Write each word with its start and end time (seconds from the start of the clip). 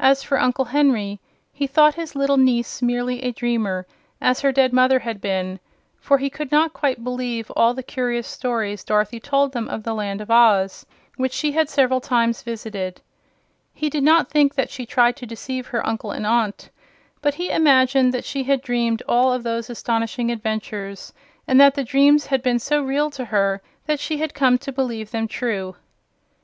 As 0.00 0.24
for 0.24 0.40
Uncle 0.40 0.64
Henry, 0.64 1.20
he 1.52 1.68
thought 1.68 1.94
his 1.94 2.16
little 2.16 2.36
niece 2.36 2.82
merely 2.82 3.22
a 3.22 3.30
dreamer, 3.30 3.86
as 4.20 4.40
her 4.40 4.50
dead 4.50 4.72
mother 4.72 4.98
had 4.98 5.20
been, 5.20 5.60
for 6.00 6.18
he 6.18 6.28
could 6.28 6.50
not 6.50 6.72
quite 6.72 7.04
believe 7.04 7.48
all 7.52 7.72
the 7.72 7.84
curious 7.84 8.26
stories 8.26 8.82
Dorothy 8.82 9.20
told 9.20 9.52
them 9.52 9.68
of 9.68 9.84
the 9.84 9.94
Land 9.94 10.20
of 10.20 10.32
Oz, 10.32 10.84
which 11.16 11.30
she 11.32 11.52
had 11.52 11.68
several 11.68 12.00
times 12.00 12.42
visited. 12.42 13.00
He 13.72 13.88
did 13.88 14.02
not 14.02 14.28
think 14.30 14.56
that 14.56 14.68
she 14.68 14.84
tried 14.84 15.14
to 15.18 15.26
deceive 15.26 15.68
her 15.68 15.86
uncle 15.86 16.10
and 16.10 16.26
aunt, 16.26 16.68
but 17.20 17.34
he 17.34 17.50
imagined 17.50 18.12
that 18.12 18.24
she 18.24 18.42
had 18.42 18.62
dreamed 18.62 19.04
all 19.08 19.32
of 19.32 19.44
those 19.44 19.70
astonishing 19.70 20.32
adventures, 20.32 21.12
and 21.46 21.60
that 21.60 21.76
the 21.76 21.84
dreams 21.84 22.26
had 22.26 22.42
been 22.42 22.58
so 22.58 22.82
real 22.82 23.10
to 23.10 23.26
her 23.26 23.62
that 23.86 24.00
she 24.00 24.16
had 24.16 24.34
come 24.34 24.58
to 24.58 24.72
believe 24.72 25.12
them 25.12 25.28
true. 25.28 25.76